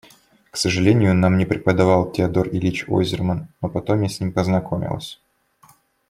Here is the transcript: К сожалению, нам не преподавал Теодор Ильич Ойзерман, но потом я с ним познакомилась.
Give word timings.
К 0.49 0.57
сожалению, 0.57 1.13
нам 1.13 1.37
не 1.37 1.45
преподавал 1.45 2.09
Теодор 2.11 2.47
Ильич 2.47 2.89
Ойзерман, 2.89 3.49
но 3.61 3.69
потом 3.69 4.01
я 4.01 4.09
с 4.09 4.19
ним 4.19 4.33
познакомилась. 4.33 5.21